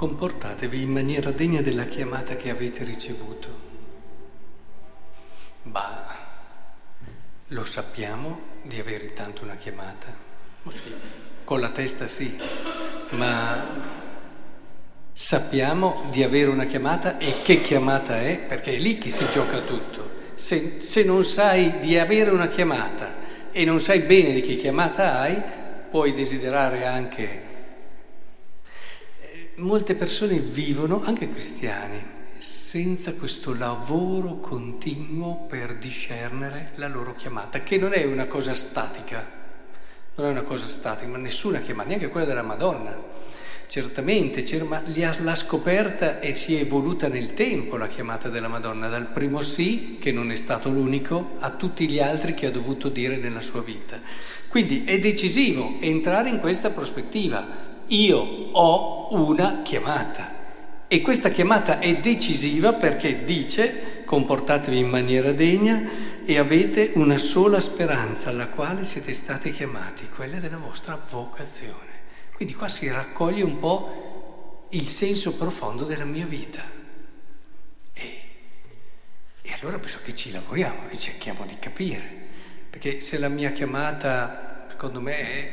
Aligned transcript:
comportatevi 0.00 0.80
in 0.80 0.92
maniera 0.92 1.30
degna 1.30 1.60
della 1.60 1.84
chiamata 1.84 2.34
che 2.34 2.48
avete 2.48 2.84
ricevuto. 2.84 3.48
Bah, 5.64 6.16
lo 7.48 7.64
sappiamo 7.66 8.40
di 8.62 8.80
avere 8.80 9.04
intanto 9.04 9.42
una 9.42 9.56
chiamata? 9.56 10.06
Oh 10.62 10.72
con 11.44 11.60
la 11.60 11.68
testa 11.68 12.08
sì, 12.08 12.34
ma 13.10 13.62
sappiamo 15.12 16.06
di 16.10 16.22
avere 16.22 16.48
una 16.48 16.64
chiamata 16.64 17.18
e 17.18 17.42
che 17.42 17.60
chiamata 17.60 18.22
è? 18.22 18.38
Perché 18.38 18.76
è 18.76 18.78
lì 18.78 18.96
che 18.96 19.10
si 19.10 19.28
gioca 19.28 19.60
tutto. 19.60 20.12
Se, 20.34 20.80
se 20.80 21.04
non 21.04 21.24
sai 21.24 21.78
di 21.80 21.98
avere 21.98 22.30
una 22.30 22.48
chiamata 22.48 23.16
e 23.50 23.66
non 23.66 23.80
sai 23.80 23.98
bene 23.98 24.32
di 24.32 24.40
che 24.40 24.56
chiamata 24.56 25.18
hai, 25.18 25.42
puoi 25.90 26.14
desiderare 26.14 26.86
anche... 26.86 27.48
Molte 29.60 29.94
persone 29.94 30.38
vivono, 30.38 31.02
anche 31.04 31.28
cristiani, 31.28 32.02
senza 32.38 33.12
questo 33.12 33.54
lavoro 33.54 34.38
continuo 34.40 35.44
per 35.46 35.76
discernere 35.76 36.70
la 36.76 36.88
loro 36.88 37.14
chiamata, 37.14 37.62
che 37.62 37.76
non 37.76 37.92
è 37.92 38.02
una 38.06 38.26
cosa 38.26 38.54
statica, 38.54 39.22
non 40.14 40.26
è 40.28 40.30
una 40.30 40.44
cosa 40.44 40.66
statica, 40.66 41.10
ma 41.10 41.18
nessuna 41.18 41.60
chiamata, 41.60 41.88
neanche 41.88 42.08
quella 42.08 42.24
della 42.26 42.42
Madonna. 42.42 42.98
Certamente, 43.66 44.42
ma 44.64 44.82
l'ha 44.94 45.34
scoperta 45.34 46.20
e 46.20 46.32
si 46.32 46.56
è 46.56 46.60
evoluta 46.60 47.08
nel 47.08 47.34
tempo 47.34 47.76
la 47.76 47.86
chiamata 47.86 48.30
della 48.30 48.48
Madonna, 48.48 48.88
dal 48.88 49.08
primo 49.08 49.42
sì, 49.42 49.98
che 50.00 50.10
non 50.10 50.30
è 50.30 50.36
stato 50.36 50.70
l'unico, 50.70 51.36
a 51.38 51.50
tutti 51.50 51.86
gli 51.86 52.00
altri 52.00 52.32
che 52.32 52.46
ha 52.46 52.50
dovuto 52.50 52.88
dire 52.88 53.18
nella 53.18 53.42
sua 53.42 53.60
vita. 53.60 54.00
Quindi 54.48 54.84
è 54.84 54.98
decisivo 54.98 55.76
entrare 55.80 56.30
in 56.30 56.38
questa 56.38 56.70
prospettiva. 56.70 57.68
Io 57.88 58.18
ho 58.18 58.99
una 59.10 59.62
chiamata. 59.62 60.38
E 60.88 61.00
questa 61.02 61.28
chiamata 61.28 61.78
è 61.78 62.00
decisiva 62.00 62.72
perché 62.72 63.24
dice 63.24 64.02
comportatevi 64.04 64.76
in 64.76 64.88
maniera 64.88 65.30
degna 65.30 65.88
e 66.24 66.36
avete 66.36 66.92
una 66.94 67.16
sola 67.16 67.60
speranza 67.60 68.30
alla 68.30 68.48
quale 68.48 68.84
siete 68.84 69.14
stati 69.14 69.52
chiamati, 69.52 70.08
quella 70.08 70.40
della 70.40 70.56
vostra 70.56 71.00
vocazione. 71.08 71.88
Quindi 72.34 72.54
qua 72.54 72.66
si 72.66 72.88
raccoglie 72.88 73.44
un 73.44 73.58
po' 73.60 74.66
il 74.70 74.86
senso 74.86 75.34
profondo 75.36 75.84
della 75.84 76.04
mia 76.04 76.26
vita. 76.26 76.62
E, 77.92 78.20
e 79.42 79.52
allora 79.60 79.78
penso 79.78 80.00
che 80.02 80.14
ci 80.14 80.32
lavoriamo 80.32 80.88
e 80.88 80.98
cerchiamo 80.98 81.44
di 81.46 81.56
capire, 81.60 82.02
perché 82.68 82.98
se 82.98 83.18
la 83.18 83.28
mia 83.28 83.52
chiamata, 83.52 84.66
secondo 84.70 85.00
me, 85.00 85.18
è 85.18 85.52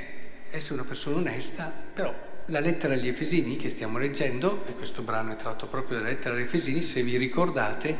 essere 0.50 0.80
una 0.80 0.88
persona 0.88 1.18
onesta, 1.18 1.72
però 1.94 2.12
la 2.48 2.60
lettera 2.60 2.94
agli 2.94 3.08
Efesini 3.08 3.58
che 3.58 3.70
stiamo 3.70 3.98
leggendo, 3.98 4.64
e 4.68 4.74
questo 4.74 5.02
brano 5.02 5.34
è 5.34 5.36
tratto 5.36 5.68
proprio 5.68 5.98
dalla 5.98 6.10
lettera 6.10 6.36
agli 6.36 6.42
Efesini, 6.42 6.82
se 6.82 7.02
vi 7.04 7.18
ricordate, 7.18 7.98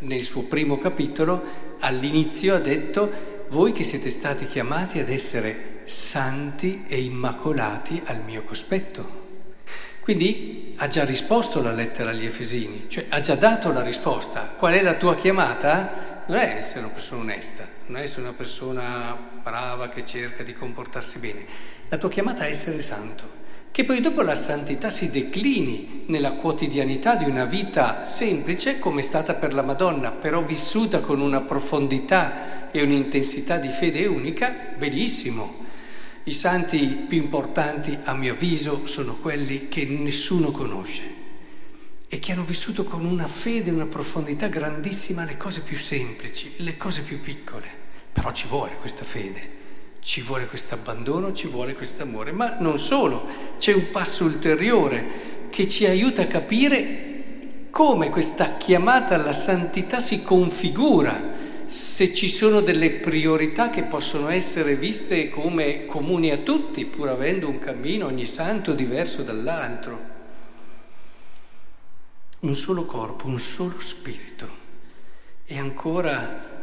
nel 0.00 0.24
suo 0.24 0.42
primo 0.42 0.78
capitolo, 0.78 1.42
all'inizio 1.80 2.54
ha 2.54 2.58
detto, 2.58 3.44
voi 3.48 3.72
che 3.72 3.84
siete 3.84 4.10
stati 4.10 4.46
chiamati 4.46 4.98
ad 4.98 5.08
essere 5.08 5.82
santi 5.84 6.84
e 6.88 7.00
immacolati 7.00 8.02
al 8.06 8.22
mio 8.22 8.42
cospetto. 8.42 9.24
Quindi 10.00 10.74
ha 10.76 10.86
già 10.88 11.04
risposto 11.04 11.62
la 11.62 11.72
lettera 11.72 12.10
agli 12.10 12.26
Efesini, 12.26 12.84
cioè 12.88 13.06
ha 13.08 13.20
già 13.20 13.34
dato 13.34 13.72
la 13.72 13.82
risposta. 13.82 14.54
Qual 14.56 14.74
è 14.74 14.82
la 14.82 14.94
tua 14.94 15.14
chiamata? 15.14 16.24
Non 16.26 16.38
è 16.38 16.56
essere 16.56 16.80
una 16.80 16.92
persona 16.92 17.22
onesta, 17.22 17.66
non 17.86 18.00
è 18.00 18.02
essere 18.02 18.22
una 18.22 18.32
persona 18.32 19.16
brava 19.42 19.88
che 19.88 20.04
cerca 20.04 20.42
di 20.42 20.52
comportarsi 20.52 21.18
bene. 21.18 21.44
La 21.88 21.98
tua 21.98 22.08
chiamata 22.08 22.44
è 22.44 22.50
essere 22.50 22.82
santo. 22.82 23.44
Che 23.76 23.84
poi 23.84 24.00
dopo 24.00 24.22
la 24.22 24.34
santità 24.34 24.88
si 24.88 25.10
declini 25.10 26.04
nella 26.06 26.32
quotidianità 26.32 27.14
di 27.14 27.24
una 27.24 27.44
vita 27.44 28.06
semplice 28.06 28.78
come 28.78 29.00
è 29.00 29.04
stata 29.04 29.34
per 29.34 29.52
la 29.52 29.60
Madonna, 29.60 30.12
però 30.12 30.42
vissuta 30.42 31.00
con 31.00 31.20
una 31.20 31.42
profondità 31.42 32.70
e 32.70 32.82
un'intensità 32.82 33.58
di 33.58 33.68
fede 33.68 34.06
unica, 34.06 34.72
benissimo. 34.78 35.66
I 36.24 36.32
santi 36.32 37.04
più 37.06 37.18
importanti, 37.18 37.98
a 38.02 38.14
mio 38.14 38.32
avviso, 38.32 38.86
sono 38.86 39.16
quelli 39.16 39.68
che 39.68 39.84
nessuno 39.84 40.52
conosce 40.52 41.02
e 42.08 42.18
che 42.18 42.32
hanno 42.32 42.44
vissuto 42.44 42.82
con 42.82 43.04
una 43.04 43.26
fede, 43.26 43.70
una 43.70 43.84
profondità 43.84 44.46
grandissima 44.46 45.26
le 45.26 45.36
cose 45.36 45.60
più 45.60 45.76
semplici, 45.76 46.50
le 46.60 46.78
cose 46.78 47.02
più 47.02 47.20
piccole. 47.20 47.68
Però 48.10 48.32
ci 48.32 48.46
vuole 48.46 48.76
questa 48.76 49.04
fede, 49.04 49.64
ci 50.06 50.20
vuole 50.20 50.46
questo 50.46 50.74
abbandono, 50.74 51.32
ci 51.32 51.48
vuole 51.48 51.74
questo 51.74 52.04
amore. 52.04 52.30
Ma 52.30 52.58
non 52.60 52.78
solo, 52.78 53.26
c'è 53.58 53.74
un 53.74 53.90
passo 53.90 54.22
ulteriore 54.22 55.48
che 55.50 55.66
ci 55.66 55.84
aiuta 55.84 56.22
a 56.22 56.26
capire 56.26 57.68
come 57.70 58.08
questa 58.08 58.56
chiamata 58.56 59.16
alla 59.16 59.32
santità 59.32 59.98
si 59.98 60.22
configura 60.22 61.34
se 61.66 62.14
ci 62.14 62.28
sono 62.28 62.60
delle 62.60 62.92
priorità 62.92 63.68
che 63.68 63.82
possono 63.82 64.28
essere 64.28 64.76
viste 64.76 65.28
come 65.28 65.86
comuni 65.86 66.30
a 66.30 66.36
tutti, 66.38 66.86
pur 66.86 67.08
avendo 67.08 67.48
un 67.48 67.58
cammino 67.58 68.06
ogni 68.06 68.26
santo 68.26 68.74
diverso 68.74 69.24
dall'altro. 69.24 70.14
Un 72.38 72.54
solo 72.54 72.86
corpo, 72.86 73.26
un 73.26 73.40
solo 73.40 73.80
spirito 73.80 74.48
e 75.46 75.58
ancora 75.58 76.54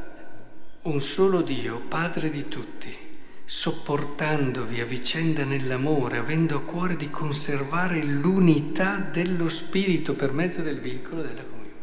un 0.84 1.02
solo 1.02 1.42
Dio, 1.42 1.82
Padre 1.90 2.30
di 2.30 2.48
tutti, 2.48 3.12
sopportandovi 3.56 4.82
a 4.82 4.86
vicenda 4.86 5.44
nell'amore, 5.44 6.18
avendo 6.18 6.58
a 6.58 6.62
cuore 6.64 6.96
di 6.96 7.12
conservare 7.12 8.04
l'unità 8.04 8.98
dello 8.98 9.48
spirito 9.48 10.16
per 10.16 10.32
mezzo 10.32 10.64
del 10.64 10.80
vincolo 10.80 11.22
della 11.22 11.44
comunione. 11.44 11.82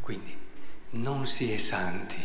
Quindi 0.00 0.36
non 0.90 1.24
si 1.24 1.52
è 1.52 1.58
santi 1.58 2.20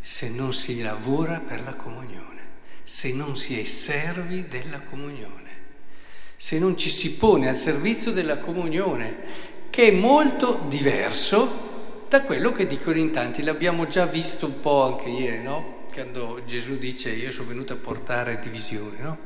se 0.00 0.30
non 0.30 0.54
si 0.54 0.80
lavora 0.80 1.40
per 1.40 1.62
la 1.62 1.74
comunione, 1.74 2.40
se 2.84 3.12
non 3.12 3.36
si 3.36 3.60
è 3.60 3.64
servi 3.64 4.48
della 4.48 4.80
comunione, 4.80 5.50
se 6.36 6.58
non 6.58 6.78
ci 6.78 6.88
si 6.88 7.16
pone 7.16 7.50
al 7.50 7.56
servizio 7.56 8.12
della 8.12 8.38
comunione, 8.38 9.14
che 9.68 9.88
è 9.88 9.90
molto 9.90 10.64
diverso 10.68 12.06
da 12.08 12.22
quello 12.22 12.50
che 12.50 12.66
dicono 12.66 12.96
in 12.96 13.10
tanti. 13.10 13.42
L'abbiamo 13.42 13.86
già 13.86 14.06
visto 14.06 14.46
un 14.46 14.58
po' 14.62 14.84
anche 14.84 15.10
ieri, 15.10 15.42
no? 15.42 15.75
Quando 15.96 16.42
Gesù 16.44 16.76
dice 16.76 17.08
io 17.08 17.30
sono 17.30 17.48
venuto 17.48 17.72
a 17.72 17.76
portare 17.76 18.38
divisione, 18.38 18.98
no? 19.00 19.18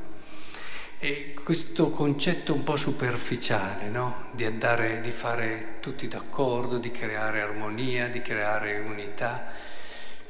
E 0.99 1.33
questo 1.43 1.89
concetto 1.89 2.53
un 2.53 2.63
po' 2.63 2.77
superficiale, 2.77 3.89
no? 3.89 4.29
Di 4.31 4.45
andare, 4.45 5.01
di 5.01 5.11
fare 5.11 5.79
tutti 5.81 6.07
d'accordo, 6.07 6.77
di 6.77 6.89
creare 6.89 7.41
armonia, 7.41 8.07
di 8.07 8.21
creare 8.21 8.79
unità. 8.79 9.51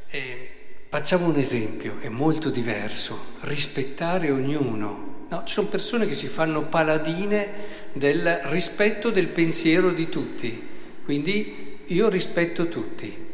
E 0.07 0.50
facciamo 0.90 1.28
un 1.28 1.35
esempio, 1.35 2.00
è 2.00 2.09
molto 2.09 2.50
diverso, 2.50 3.35
rispettare 3.41 4.31
ognuno. 4.31 5.28
No, 5.29 5.44
ci 5.46 5.53
sono 5.53 5.68
persone 5.68 6.08
che 6.08 6.16
si 6.16 6.25
fanno 6.25 6.63
paladine 6.63 7.91
del 7.94 8.40
rispetto 8.46 9.12
del 9.12 9.28
pensiero 9.28 9.91
di 9.91 10.09
tutti, 10.09 10.68
quindi 11.03 11.81
io 11.85 12.09
rispetto 12.09 12.68
tutti. 12.68 13.29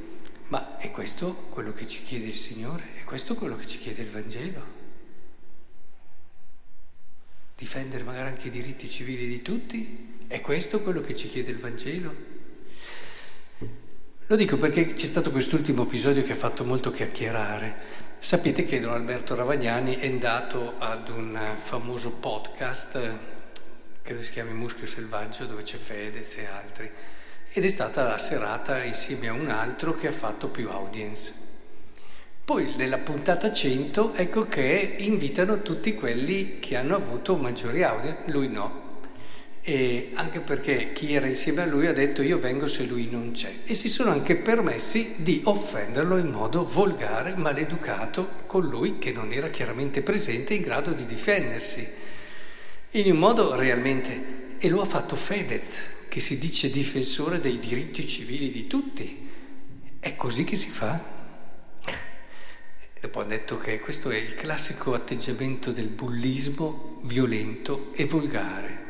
Ma 0.50 0.76
è 0.76 0.92
questo 0.92 1.48
quello 1.50 1.72
che 1.72 1.88
ci 1.88 2.02
chiede 2.04 2.26
il 2.26 2.34
Signore? 2.34 2.97
È 3.08 3.10
questo 3.10 3.36
quello 3.36 3.56
che 3.56 3.66
ci 3.66 3.78
chiede 3.78 4.02
il 4.02 4.10
Vangelo? 4.10 4.66
Difendere 7.56 8.04
magari 8.04 8.28
anche 8.28 8.48
i 8.48 8.52
diritti 8.52 8.86
civili 8.90 9.28
di 9.28 9.42
tutti? 9.42 10.26
È 10.28 10.42
questo 10.42 10.82
quello 10.82 11.00
che 11.00 11.16
ci 11.16 11.30
chiede 11.30 11.52
il 11.52 11.58
Vangelo? 11.58 12.16
Lo 14.26 14.36
dico 14.36 14.58
perché 14.58 14.94
c'è 14.94 15.06
stato 15.06 15.32
quest'ultimo 15.32 15.84
episodio 15.84 16.22
che 16.22 16.34
ha 16.34 16.36
fatto 16.36 16.66
molto 16.66 16.92
chiacchierare. 16.92 17.76
Sapete 18.20 18.66
che 18.66 18.82
Don 18.82 18.92
Alberto 18.92 19.36
Ravagnani 19.36 19.96
è 20.00 20.08
andato 20.08 20.78
ad 20.78 21.08
un 21.08 21.40
famoso 21.56 22.12
podcast, 22.16 23.00
credo 24.02 24.22
si 24.22 24.32
chiami 24.32 24.52
Muschio 24.52 24.86
Selvaggio, 24.86 25.46
dove 25.46 25.64
c'è 25.64 25.78
Fedez 25.78 26.40
e 26.40 26.46
altri, 26.46 26.92
ed 27.54 27.64
è 27.64 27.70
stata 27.70 28.04
la 28.04 28.18
serata 28.18 28.84
insieme 28.84 29.30
a 29.30 29.34
un 29.34 29.48
altro 29.48 29.96
che 29.96 30.08
ha 30.08 30.12
fatto 30.12 30.50
più 30.50 30.70
audience. 30.70 31.47
Poi 32.48 32.76
nella 32.78 33.00
puntata 33.00 33.52
100 33.52 34.14
ecco 34.14 34.48
che 34.48 34.96
invitano 35.00 35.62
tutti 35.62 35.94
quelli 35.94 36.60
che 36.60 36.78
hanno 36.78 36.96
avuto 36.96 37.36
maggiori 37.36 37.84
audience, 37.84 38.22
lui 38.28 38.48
no, 38.48 39.02
e 39.62 40.12
anche 40.14 40.40
perché 40.40 40.94
chi 40.94 41.14
era 41.14 41.28
insieme 41.28 41.64
a 41.64 41.66
lui 41.66 41.88
ha 41.88 41.92
detto 41.92 42.22
io 42.22 42.40
vengo 42.40 42.66
se 42.68 42.86
lui 42.86 43.10
non 43.12 43.32
c'è. 43.32 43.54
E 43.66 43.76
si 43.76 43.90
sono 43.90 44.12
anche 44.12 44.38
permessi 44.38 45.16
di 45.18 45.42
offenderlo 45.44 46.16
in 46.16 46.30
modo 46.30 46.64
volgare, 46.64 47.36
maleducato 47.36 48.30
con 48.48 48.66
lui 48.66 48.98
che 48.98 49.12
non 49.12 49.34
era 49.34 49.50
chiaramente 49.50 50.02
presente 50.02 50.54
in 50.54 50.62
grado 50.62 50.94
di 50.94 51.06
difendersi. 51.06 51.86
In 52.92 53.12
un 53.12 53.18
modo 53.18 53.56
realmente 53.58 54.56
e 54.58 54.70
lo 54.70 54.80
ha 54.80 54.86
fatto 54.86 55.18
Fedez 55.18 56.06
che 56.08 56.22
si 56.22 56.38
dice 56.38 56.70
difensore 56.70 57.42
dei 57.42 57.60
diritti 57.60 58.08
civili 58.08 58.52
di 58.52 58.68
tutti. 58.68 59.28
È 60.00 60.16
così 60.16 60.46
che 60.46 60.56
si 60.56 60.70
fa 60.70 61.17
dopo 63.00 63.20
ha 63.20 63.24
detto 63.24 63.58
che 63.58 63.80
questo 63.80 64.10
è 64.10 64.18
il 64.18 64.34
classico 64.34 64.94
atteggiamento 64.94 65.72
del 65.72 65.88
bullismo 65.88 67.00
violento 67.04 67.94
e 67.94 68.06
volgare 68.06 68.86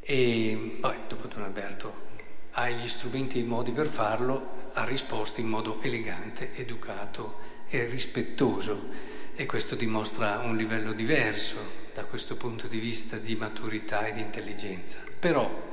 E 0.00 0.78
poi 0.80 0.96
dopo 1.08 1.28
Don 1.28 1.42
Alberto 1.42 2.10
ha 2.52 2.68
gli 2.68 2.88
strumenti 2.88 3.38
e 3.38 3.42
i 3.42 3.44
modi 3.44 3.70
per 3.70 3.86
farlo, 3.86 4.70
ha 4.74 4.84
risposto 4.84 5.40
in 5.40 5.46
modo 5.46 5.80
elegante, 5.80 6.54
educato 6.56 7.38
e 7.68 7.86
rispettoso 7.86 8.90
e 9.34 9.46
questo 9.46 9.74
dimostra 9.74 10.40
un 10.40 10.56
livello 10.56 10.92
diverso 10.92 11.58
da 11.94 12.04
questo 12.04 12.36
punto 12.36 12.66
di 12.66 12.78
vista 12.78 13.16
di 13.16 13.36
maturità 13.36 14.06
e 14.06 14.12
di 14.12 14.20
intelligenza. 14.20 15.00
Però 15.18 15.70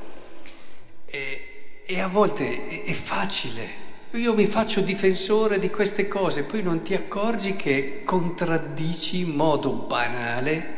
è, 1.03 1.99
a 1.99 2.07
volte 2.07 2.67
è, 2.67 2.83
è 2.85 2.93
facile 2.93 3.88
io 4.13 4.33
mi 4.33 4.47
faccio 4.47 4.81
difensore 4.81 5.59
di 5.59 5.69
queste 5.69 6.07
cose, 6.07 6.43
poi 6.43 6.63
non 6.63 6.81
ti 6.81 6.95
accorgi 6.95 7.55
che 7.55 8.01
contraddici 8.03 9.19
in 9.19 9.35
modo 9.35 9.71
banale 9.71 10.77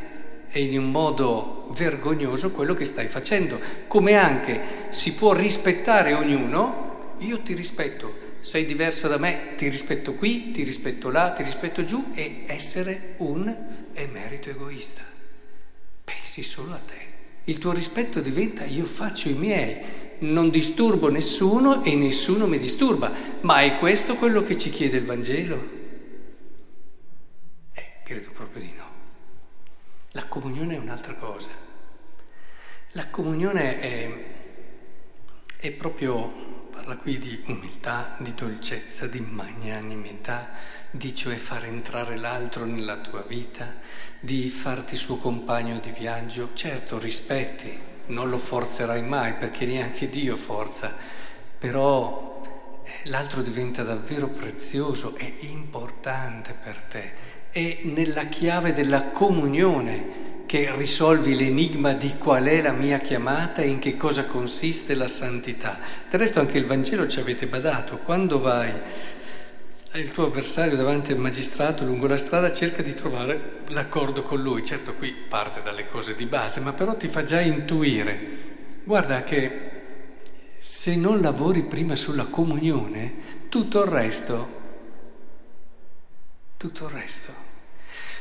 e 0.49 0.63
in 0.63 0.77
un 0.77 0.91
modo 0.91 1.69
vergognoso 1.71 2.51
quello 2.51 2.73
che 2.73 2.83
stai 2.83 3.07
facendo. 3.07 3.57
Come 3.87 4.15
anche 4.15 4.61
si 4.89 5.13
può 5.13 5.31
rispettare 5.31 6.13
ognuno, 6.13 7.15
io 7.19 7.39
ti 7.39 7.53
rispetto, 7.53 8.13
sei 8.41 8.65
diverso 8.65 9.07
da 9.07 9.17
me, 9.17 9.53
ti 9.55 9.69
rispetto 9.69 10.15
qui, 10.15 10.51
ti 10.51 10.63
rispetto 10.63 11.09
là, 11.09 11.31
ti 11.31 11.43
rispetto 11.43 11.85
giù 11.85 12.11
e 12.13 12.43
essere 12.47 13.13
un 13.17 13.55
emerito 13.93 14.49
egoista. 14.49 15.03
Pensi 16.03 16.43
solo 16.43 16.73
a 16.73 16.81
te. 16.85 17.09
Il 17.45 17.59
tuo 17.59 17.71
rispetto 17.71 18.19
diventa 18.19 18.65
io 18.65 18.85
faccio 18.85 19.29
i 19.29 19.33
miei, 19.33 19.77
non 20.21 20.49
disturbo 20.49 21.09
nessuno 21.09 21.83
e 21.83 21.95
nessuno 21.95 22.47
mi 22.47 22.59
disturba. 22.59 23.11
Ma 23.41 23.61
è 23.61 23.77
questo 23.77 24.15
quello 24.15 24.43
che 24.43 24.57
ci 24.57 24.69
chiede 24.69 24.97
il 24.97 25.05
Vangelo? 25.05 25.79
Eh, 27.73 27.85
credo 28.03 28.29
proprio 28.31 28.61
di 28.61 28.73
no. 28.75 28.89
La 30.11 30.25
comunione 30.25 30.75
è 30.75 30.79
un'altra 30.79 31.15
cosa. 31.15 31.49
La 32.91 33.07
comunione 33.09 33.79
è, 33.79 34.25
è 35.57 35.71
proprio, 35.71 36.67
parla 36.71 36.97
qui 36.97 37.17
di 37.17 37.41
umiltà, 37.47 38.17
di 38.19 38.33
dolcezza, 38.33 39.07
di 39.07 39.21
magnanimità, 39.21 40.49
di 40.91 41.15
cioè 41.15 41.35
far 41.37 41.65
entrare 41.65 42.17
l'altro 42.17 42.65
nella 42.65 42.97
tua 42.97 43.21
vita, 43.21 43.75
di 44.19 44.49
farti 44.49 44.97
suo 44.97 45.15
compagno 45.15 45.79
di 45.79 45.91
viaggio. 45.91 46.49
Certo, 46.53 46.99
rispetti, 46.99 47.90
non 48.07 48.29
lo 48.29 48.37
forzerai 48.37 49.01
mai 49.03 49.33
perché 49.33 49.65
neanche 49.65 50.09
Dio 50.09 50.35
forza, 50.35 50.95
però 51.57 52.41
eh, 52.83 53.09
l'altro 53.09 53.41
diventa 53.41 53.83
davvero 53.83 54.27
prezioso 54.27 55.15
e 55.17 55.35
importante 55.41 56.55
per 56.61 56.77
te. 56.87 57.11
È 57.49 57.79
nella 57.83 58.25
chiave 58.25 58.73
della 58.73 59.11
comunione 59.11 60.29
che 60.45 60.69
risolvi 60.75 61.35
l'enigma 61.35 61.93
di 61.93 62.17
qual 62.17 62.43
è 62.43 62.61
la 62.61 62.73
mia 62.73 62.97
chiamata 62.97 63.61
e 63.61 63.67
in 63.67 63.79
che 63.79 63.95
cosa 63.95 64.25
consiste 64.25 64.95
la 64.95 65.07
santità. 65.07 65.79
Del 66.09 66.19
resto 66.19 66.41
anche 66.41 66.57
il 66.57 66.65
Vangelo 66.65 67.07
ci 67.07 67.21
avete 67.21 67.47
badato, 67.47 67.99
quando 67.99 68.41
vai 68.41 68.69
il 69.99 70.11
tuo 70.11 70.27
avversario 70.27 70.77
davanti 70.77 71.11
al 71.11 71.17
magistrato 71.17 71.83
lungo 71.83 72.07
la 72.07 72.15
strada 72.15 72.53
cerca 72.53 72.81
di 72.81 72.93
trovare 72.93 73.59
l'accordo 73.67 74.23
con 74.23 74.41
lui. 74.41 74.63
Certo 74.63 74.93
qui 74.93 75.11
parte 75.11 75.61
dalle 75.61 75.85
cose 75.85 76.15
di 76.15 76.25
base, 76.25 76.61
ma 76.61 76.71
però 76.71 76.95
ti 76.95 77.09
fa 77.09 77.23
già 77.23 77.41
intuire. 77.41 78.19
Guarda 78.85 79.23
che 79.23 79.69
se 80.57 80.95
non 80.95 81.19
lavori 81.19 81.63
prima 81.63 81.95
sulla 81.95 82.25
comunione, 82.25 83.47
tutto 83.49 83.83
il 83.83 83.89
resto, 83.89 84.59
tutto 86.55 86.85
il 86.85 86.91
resto, 86.91 87.33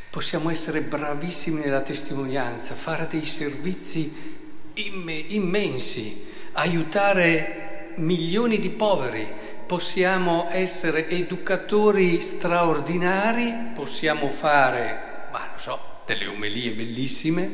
possiamo 0.09 0.49
essere 0.49 0.81
bravissimi 0.81 1.61
nella 1.61 1.81
testimonianza, 1.81 2.75
fare 2.75 3.07
dei 3.07 3.23
servizi 3.23 4.39
immensi, 4.73 6.27
aiutare 6.53 7.93
milioni 7.95 8.59
di 8.59 8.69
poveri, 8.71 9.25
possiamo 9.71 10.49
essere 10.49 11.07
educatori 11.07 12.19
straordinari, 12.19 13.71
possiamo 13.73 14.27
fare, 14.27 15.29
ma 15.31 15.47
non 15.47 15.57
so, 15.57 16.01
delle 16.05 16.27
omelie 16.27 16.73
bellissime, 16.73 17.49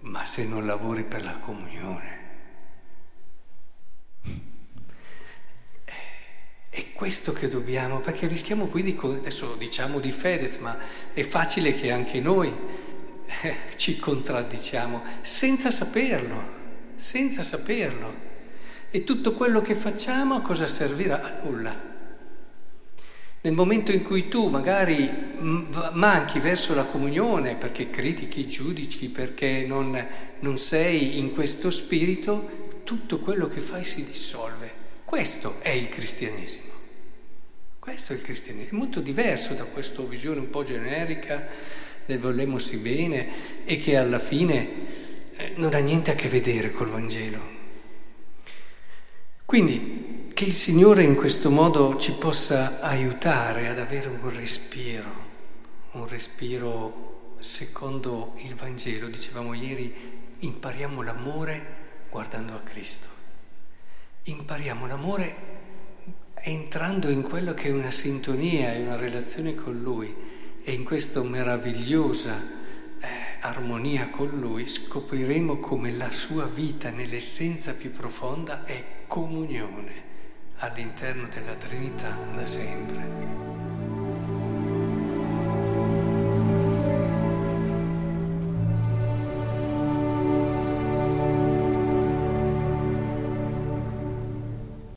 ma 0.00 0.24
se 0.24 0.46
non 0.46 0.64
lavori 0.64 1.04
per 1.04 1.22
la 1.22 1.36
comunione. 1.36 2.18
È 6.70 6.92
questo 6.94 7.34
che 7.34 7.48
dobbiamo, 7.48 8.00
perché 8.00 8.26
rischiamo 8.26 8.64
qui 8.68 8.82
di, 8.82 8.98
adesso 8.98 9.56
diciamo 9.56 9.98
di 9.98 10.12
Fedez, 10.12 10.56
ma 10.56 10.74
è 11.12 11.22
facile 11.22 11.74
che 11.74 11.92
anche 11.92 12.18
noi 12.18 12.50
eh, 13.42 13.56
ci 13.76 13.98
contraddiciamo 13.98 15.02
senza 15.20 15.70
saperlo, 15.70 16.94
senza 16.96 17.42
saperlo. 17.42 18.29
E 18.92 19.04
tutto 19.04 19.34
quello 19.34 19.60
che 19.60 19.76
facciamo 19.76 20.34
a 20.34 20.40
cosa 20.40 20.66
servirà? 20.66 21.22
A 21.22 21.44
nulla. 21.44 21.88
Nel 23.42 23.52
momento 23.52 23.92
in 23.92 24.02
cui 24.02 24.26
tu 24.26 24.48
magari 24.48 25.08
manchi 25.92 26.40
verso 26.40 26.74
la 26.74 26.84
comunione 26.84 27.54
perché 27.54 27.88
critichi, 27.88 28.48
giudici, 28.48 29.08
perché 29.08 29.64
non, 29.64 30.06
non 30.40 30.58
sei 30.58 31.18
in 31.18 31.32
questo 31.32 31.70
spirito, 31.70 32.82
tutto 32.82 33.20
quello 33.20 33.46
che 33.46 33.60
fai 33.60 33.84
si 33.84 34.04
dissolve. 34.04 34.72
Questo 35.04 35.60
è 35.60 35.70
il 35.70 35.88
cristianesimo. 35.88 36.72
Questo 37.78 38.12
è 38.12 38.16
il 38.16 38.22
cristianesimo. 38.22 38.70
È 38.72 38.74
molto 38.76 39.00
diverso 39.00 39.54
da 39.54 39.64
questa 39.64 40.02
visione 40.02 40.40
un 40.40 40.50
po' 40.50 40.64
generica 40.64 41.46
del 42.06 42.18
volemmosi 42.18 42.76
bene 42.78 43.64
e 43.64 43.78
che 43.78 43.96
alla 43.96 44.18
fine 44.18 44.68
eh, 45.36 45.52
non 45.56 45.74
ha 45.74 45.78
niente 45.78 46.10
a 46.10 46.14
che 46.16 46.28
vedere 46.28 46.72
col 46.72 46.88
Vangelo. 46.88 47.59
Quindi 49.50 50.30
che 50.32 50.44
il 50.44 50.52
Signore 50.52 51.02
in 51.02 51.16
questo 51.16 51.50
modo 51.50 51.96
ci 51.96 52.12
possa 52.12 52.78
aiutare 52.80 53.66
ad 53.66 53.80
avere 53.80 54.08
un 54.08 54.32
respiro, 54.32 55.10
un 55.90 56.06
respiro 56.06 57.34
secondo 57.40 58.34
il 58.44 58.54
Vangelo. 58.54 59.08
Dicevamo 59.08 59.52
ieri, 59.52 59.92
impariamo 60.38 61.02
l'amore 61.02 62.06
guardando 62.10 62.52
a 62.52 62.60
Cristo. 62.60 63.08
Impariamo 64.22 64.86
l'amore 64.86 65.36
entrando 66.34 67.08
in 67.08 67.22
quello 67.22 67.52
che 67.52 67.70
è 67.70 67.72
una 67.72 67.90
sintonia 67.90 68.72
e 68.72 68.82
una 68.82 68.94
relazione 68.94 69.56
con 69.56 69.80
Lui 69.82 70.14
e 70.62 70.72
in 70.72 70.84
questa 70.84 71.24
meravigliosa 71.24 72.40
armonia 73.40 74.10
con 74.10 74.28
Lui, 74.28 74.68
scopriremo 74.68 75.58
come 75.58 75.90
la 75.90 76.12
sua 76.12 76.44
vita 76.44 76.90
nell'essenza 76.90 77.74
più 77.74 77.90
profonda 77.90 78.64
è 78.64 78.98
comunione 79.10 79.92
all'interno 80.58 81.26
della 81.26 81.56
Trinità 81.56 82.16
da 82.32 82.46
sempre. 82.46 83.59